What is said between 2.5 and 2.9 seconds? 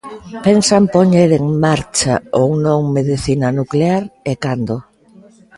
non